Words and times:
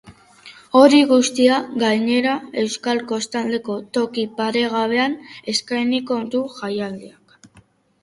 Hori 0.77 1.01
guztia, 1.11 1.59
gainera, 1.83 2.31
euskal 2.63 3.03
kostaldeko 3.13 3.77
toki 4.01 4.27
paregabean 4.43 5.17
eskainiko 5.57 6.23
du 6.35 6.47
jaialdiak. 6.61 7.43